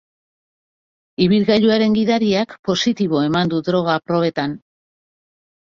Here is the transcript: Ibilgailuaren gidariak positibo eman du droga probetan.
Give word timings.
Ibilgailuaren 1.25 1.99
gidariak 1.99 2.57
positibo 2.71 3.23
eman 3.29 3.53
du 3.55 3.63
droga 3.71 4.01
probetan. 4.11 4.59